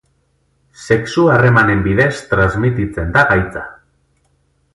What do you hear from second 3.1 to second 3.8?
da gaitza.